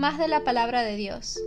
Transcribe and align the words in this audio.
más 0.00 0.18
de 0.18 0.28
la 0.28 0.44
palabra 0.44 0.82
de 0.82 0.96
Dios. 0.96 1.38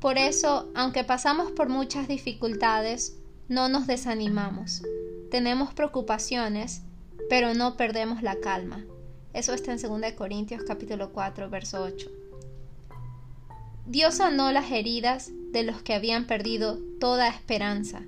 Por 0.00 0.16
eso, 0.16 0.70
aunque 0.74 1.04
pasamos 1.04 1.52
por 1.52 1.68
muchas 1.68 2.08
dificultades, 2.08 3.18
no 3.48 3.68
nos 3.68 3.86
desanimamos. 3.86 4.82
Tenemos 5.30 5.74
preocupaciones, 5.74 6.80
pero 7.28 7.52
no 7.52 7.76
perdemos 7.76 8.22
la 8.22 8.40
calma. 8.40 8.86
Eso 9.34 9.52
está 9.52 9.72
en 9.72 10.00
2 10.00 10.12
Corintios 10.12 10.62
capítulo 10.66 11.12
4, 11.12 11.50
verso 11.50 11.82
8. 11.82 12.10
Dios 13.86 14.14
sanó 14.14 14.50
las 14.50 14.70
heridas 14.70 15.30
de 15.52 15.62
los 15.62 15.82
que 15.82 15.92
habían 15.92 16.26
perdido 16.26 16.78
toda 16.98 17.28
esperanza. 17.28 18.02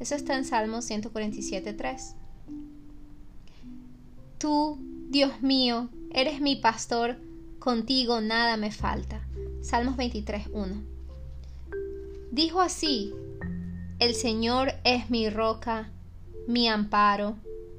Eso 0.00 0.16
está 0.16 0.36
en 0.36 0.44
Salmos 0.44 0.86
147, 0.86 1.72
3. 1.72 2.16
Tú, 4.38 4.78
Dios 5.08 5.40
mío, 5.40 5.88
eres 6.10 6.40
mi 6.40 6.56
pastor, 6.56 7.16
contigo 7.64 8.20
nada 8.20 8.58
me 8.58 8.70
falta. 8.70 9.26
Salmos 9.62 9.96
23, 9.96 10.48
1. 10.52 10.82
Dijo 12.30 12.60
así, 12.60 13.14
el 13.98 14.14
Señor 14.14 14.74
es 14.84 15.08
mi 15.08 15.30
roca, 15.30 15.88
mi 16.46 16.68
amparo, 16.68 17.36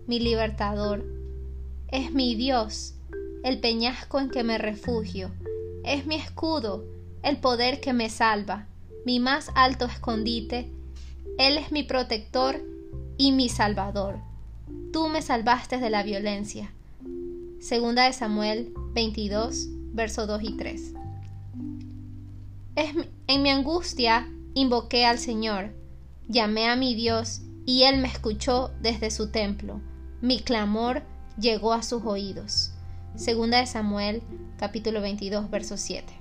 mi 0.07 0.19
libertador, 0.19 1.05
es 1.89 2.11
mi 2.11 2.33
Dios, 2.33 2.95
el 3.43 3.59
peñasco 3.59 4.19
en 4.19 4.31
que 4.31 4.43
me 4.43 4.57
refugio, 4.57 5.29
es 5.83 6.07
mi 6.07 6.15
escudo, 6.15 6.83
el 7.21 7.37
poder 7.37 7.79
que 7.79 7.93
me 7.93 8.09
salva, 8.09 8.65
mi 9.05 9.19
más 9.19 9.51
alto 9.53 9.85
escondite, 9.85 10.67
Él 11.37 11.59
es 11.59 11.71
mi 11.71 11.83
protector 11.83 12.59
y 13.19 13.33
mi 13.33 13.49
salvador. 13.49 14.17
Tú 14.91 15.09
me 15.09 15.21
salvaste 15.21 15.77
de 15.77 15.91
la 15.91 16.01
violencia. 16.01 16.71
Segunda 17.59 18.05
de 18.05 18.13
Samuel 18.13 18.73
22, 18.93 19.74
versos 19.95 20.27
2 20.27 20.43
y 20.43 20.57
3. 20.57 20.93
en 23.27 23.41
mi 23.41 23.49
angustia 23.49 24.29
invoqué 24.53 25.05
al 25.05 25.17
Señor, 25.17 25.73
llamé 26.27 26.67
a 26.67 26.75
mi 26.75 26.93
Dios 26.95 27.41
y 27.65 27.83
Él 27.83 27.99
me 27.99 28.07
escuchó 28.07 28.71
desde 28.81 29.09
su 29.09 29.31
templo. 29.31 29.81
Mi 30.21 30.41
clamor 30.41 31.03
llegó 31.39 31.73
a 31.73 31.81
sus 31.81 32.03
oídos. 32.03 32.71
Segunda 33.15 33.59
de 33.59 33.65
Samuel, 33.65 34.21
capítulo 34.57 35.01
22, 35.01 35.49
verso 35.49 35.77
7. 35.77 36.13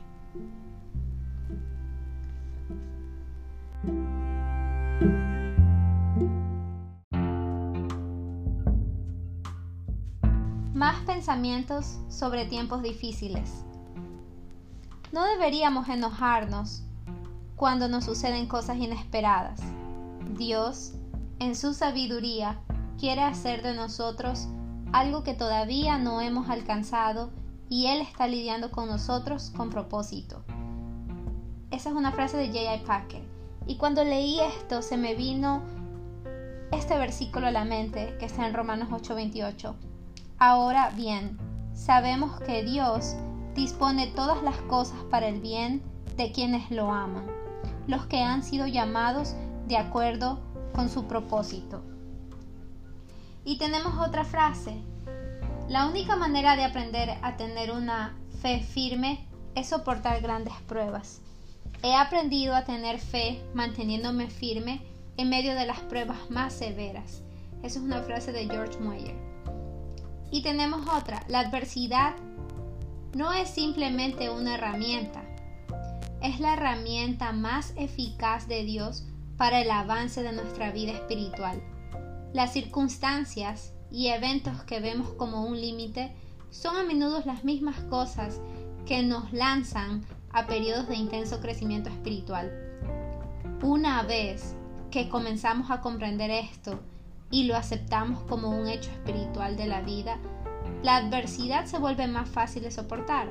Más 10.85 11.01
pensamientos 11.07 11.97
sobre 12.11 12.45
tiempos 12.45 12.83
difíciles. 12.83 13.65
No 15.13 15.25
deberíamos 15.25 15.89
enojarnos 15.89 16.83
cuando 17.57 17.89
nos 17.89 18.05
suceden 18.05 18.47
cosas 18.47 18.77
inesperadas. 18.77 19.63
Dios, 20.37 20.93
en 21.39 21.57
su 21.57 21.73
sabiduría, 21.73 22.61
quiere 23.01 23.23
hacer 23.23 23.63
de 23.63 23.73
nosotros 23.73 24.47
algo 24.93 25.25
que 25.25 25.33
todavía 25.33 25.97
no 25.97 26.21
hemos 26.21 26.51
alcanzado 26.51 27.31
y 27.71 27.87
Él 27.87 28.03
está 28.03 28.27
lidiando 28.27 28.71
con 28.71 28.87
nosotros 28.87 29.55
con 29.57 29.71
propósito. 29.71 30.45
Esa 31.71 31.89
es 31.89 31.97
una 31.97 32.13
frase 32.13 32.37
de 32.37 32.49
J.I. 32.49 32.85
Packer. 32.85 33.23
Y 33.67 33.79
cuando 33.79 34.05
leí 34.05 34.39
esto 34.39 34.83
se 34.83 34.99
me 34.99 35.15
vino 35.15 35.63
este 36.73 36.99
versículo 36.99 37.47
a 37.47 37.53
la 37.53 37.65
mente 37.65 38.19
que 38.19 38.27
está 38.27 38.47
en 38.47 38.53
Romanos 38.53 38.91
8:28. 38.91 39.94
Ahora 40.39 40.91
bien, 40.91 41.39
sabemos 41.75 42.41
que 42.41 42.65
Dios 42.65 43.15
dispone 43.55 44.09
todas 44.09 44.43
las 44.43 44.57
cosas 44.63 44.99
para 45.11 45.29
el 45.29 45.41
bien 45.41 45.83
de 46.17 46.33
quienes 46.33 46.71
lo 46.71 46.93
aman, 46.93 47.27
los 47.87 48.07
que 48.07 48.21
han 48.21 48.43
sido 48.43 48.67
llamados 48.67 49.35
de 49.69 49.77
acuerdo 49.77 50.41
con 50.75 50.89
su 50.89 51.07
propósito. 51.07 51.83
Y 53.45 53.59
tenemos 53.59 53.97
otra 53.99 54.25
frase. 54.25 54.75
La 55.69 55.87
única 55.87 56.17
manera 56.17 56.57
de 56.57 56.65
aprender 56.65 57.11
a 57.23 57.37
tener 57.37 57.71
una 57.71 58.17
fe 58.43 58.61
firme 58.61 59.27
es 59.55 59.69
soportar 59.69 60.21
grandes 60.21 60.55
pruebas. 60.67 61.21
He 61.83 61.95
aprendido 61.95 62.57
a 62.57 62.65
tener 62.65 62.99
fe 62.99 63.41
manteniéndome 63.55 64.29
firme 64.29 64.83
en 65.17 65.29
medio 65.29 65.55
de 65.55 65.67
las 65.67 65.81
pruebas 65.81 66.31
más 66.31 66.55
severas. 66.55 67.23
Esa 67.63 67.79
es 67.79 67.85
una 67.85 68.03
frase 68.03 68.33
de 68.33 68.47
George 68.47 68.79
Moyer. 68.81 69.34
Y 70.31 70.43
tenemos 70.43 70.87
otra. 70.89 71.25
La 71.29 71.41
adversidad 71.41 72.15
no 73.15 73.33
es 73.33 73.49
simplemente 73.49 74.31
una 74.31 74.55
herramienta. 74.55 75.23
Es 76.23 76.41
la 76.41 76.55
herramienta 76.55 77.33
más 77.33 77.73
eficaz 77.77 78.49
de 78.49 78.65
Dios 78.65 79.05
para 79.37 79.61
el 79.61 79.71
avance 79.71 80.23
de 80.23 80.33
nuestra 80.33 80.71
vida 80.71 80.93
espiritual. 80.93 81.63
Las 82.33 82.53
circunstancias 82.53 83.73
y 83.91 84.09
eventos 84.09 84.65
que 84.65 84.81
vemos 84.81 85.11
como 85.11 85.45
un 85.45 85.61
límite 85.61 86.13
son 86.51 86.77
a 86.77 86.83
menudo 86.83 87.23
las 87.25 87.45
mismas 87.45 87.79
cosas 87.91 88.41
que 88.87 89.03
nos 89.03 89.33
lanzan 89.33 90.05
a 90.33 90.47
periodos 90.47 90.89
de 90.89 90.97
intenso 90.97 91.41
crecimiento 91.41 91.91
espiritual. 91.91 92.53
Una 93.63 94.03
vez 94.03 94.57
que 94.91 95.09
comenzamos 95.09 95.71
a 95.71 95.81
comprender 95.81 96.31
esto 96.31 96.81
y 97.35 97.43
lo 97.43 97.57
aceptamos 97.57 98.23
como 98.29 98.49
un 98.49 98.69
hecho 98.69 98.93
espiritual 98.93 99.57
de 99.57 99.67
la 99.67 99.81
vida, 99.81 100.19
la 100.85 100.95
adversidad 100.95 101.65
se 101.65 101.81
vuelve 101.81 102.07
más 102.07 102.29
fácil 102.29 102.63
de 102.63 102.71
soportar. 102.71 103.29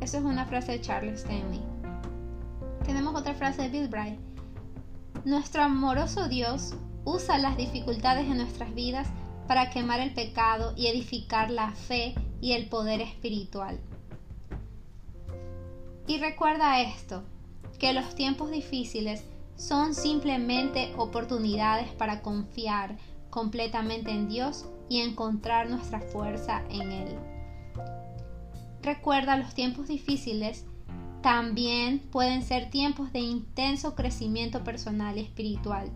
Eso 0.00 0.18
es 0.18 0.24
una 0.24 0.46
frase 0.46 0.72
de 0.72 0.80
Charles 0.80 1.20
Stanley. 1.20 1.62
Tenemos 2.84 3.14
otra 3.14 3.34
frase 3.34 3.62
de 3.62 3.68
Bill 3.68 3.86
Bright. 3.86 4.18
Nuestro 5.24 5.62
amoroso 5.62 6.26
Dios 6.26 6.74
usa 7.04 7.38
las 7.38 7.56
dificultades 7.56 8.26
en 8.26 8.38
nuestras 8.38 8.74
vidas 8.74 9.06
para 9.46 9.70
quemar 9.70 10.00
el 10.00 10.12
pecado 10.12 10.74
y 10.76 10.88
edificar 10.88 11.52
la 11.52 11.70
fe 11.70 12.16
y 12.40 12.54
el 12.54 12.68
poder 12.68 13.00
espiritual. 13.00 13.78
Y 16.08 16.18
recuerda 16.18 16.80
esto, 16.80 17.22
que 17.78 17.92
los 17.92 18.12
tiempos 18.16 18.50
difíciles 18.50 19.22
son 19.54 19.94
simplemente 19.94 20.92
oportunidades 20.96 21.92
para 21.92 22.22
confiar 22.22 22.96
completamente 23.30 24.10
en 24.10 24.28
Dios 24.28 24.66
y 24.88 25.00
encontrar 25.00 25.70
nuestra 25.70 26.00
fuerza 26.00 26.62
en 26.68 26.92
Él. 26.92 27.18
Recuerda, 28.82 29.36
los 29.36 29.54
tiempos 29.54 29.88
difíciles 29.88 30.66
también 31.22 31.98
pueden 31.98 32.42
ser 32.42 32.70
tiempos 32.70 33.12
de 33.12 33.20
intenso 33.20 33.94
crecimiento 33.94 34.64
personal 34.64 35.18
y 35.18 35.20
espiritual 35.20 35.90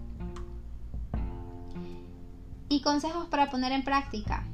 y 2.68 2.80
consejos 2.82 3.26
para 3.26 3.50
poner 3.50 3.72
en 3.72 3.84
práctica. 3.84 4.46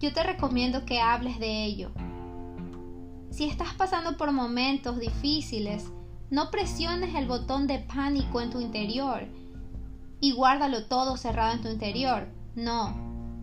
Yo 0.00 0.12
te 0.12 0.22
recomiendo 0.22 0.84
que 0.84 1.00
hables 1.00 1.38
de 1.38 1.64
ello. 1.64 1.90
Si 3.30 3.44
estás 3.44 3.74
pasando 3.74 4.16
por 4.16 4.32
momentos 4.32 4.98
difíciles, 4.98 5.90
no 6.30 6.50
presiones 6.50 7.14
el 7.14 7.26
botón 7.26 7.66
de 7.66 7.78
pánico 7.78 8.40
en 8.40 8.50
tu 8.50 8.60
interior 8.60 9.26
y 10.22 10.32
guárdalo 10.32 10.86
todo 10.86 11.18
cerrado 11.18 11.52
en 11.52 11.60
tu 11.60 11.68
interior. 11.68 12.28
No. 12.54 12.96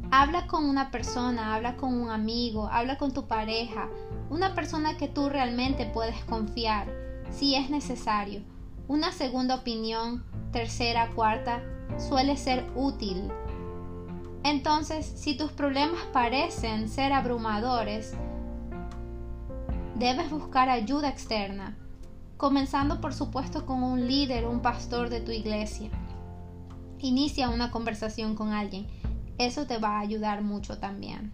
Habla 0.09 0.47
con 0.47 0.65
una 0.65 0.89
persona, 0.89 1.53
habla 1.53 1.77
con 1.77 1.93
un 1.93 2.09
amigo, 2.09 2.67
habla 2.71 2.97
con 2.97 3.13
tu 3.13 3.27
pareja, 3.27 3.87
una 4.31 4.55
persona 4.55 4.97
que 4.97 5.07
tú 5.07 5.29
realmente 5.29 5.85
puedes 5.85 6.25
confiar, 6.25 6.87
si 7.29 7.53
es 7.53 7.69
necesario. 7.69 8.41
Una 8.87 9.11
segunda 9.11 9.53
opinión, 9.53 10.25
tercera, 10.51 11.11
cuarta, 11.13 11.61
suele 11.99 12.37
ser 12.37 12.65
útil 12.75 13.29
entonces, 14.43 15.05
si 15.05 15.35
tus 15.35 15.51
problemas 15.51 16.01
parecen 16.13 16.87
ser 16.87 17.11
abrumadores, 17.11 18.13
debes 19.95 20.31
buscar 20.31 20.69
ayuda 20.69 21.09
externa, 21.09 21.77
comenzando 22.37 23.01
por 23.01 23.13
supuesto 23.13 23.65
con 23.65 23.83
un 23.83 24.07
líder, 24.07 24.45
un 24.45 24.61
pastor 24.61 25.09
de 25.09 25.19
tu 25.19 25.31
iglesia. 25.31 25.89
Inicia 27.01 27.49
una 27.49 27.71
conversación 27.71 28.35
con 28.35 28.51
alguien, 28.51 28.85
eso 29.37 29.65
te 29.65 29.77
va 29.77 29.97
a 29.97 30.01
ayudar 30.01 30.41
mucho 30.41 30.79
también. 30.79 31.31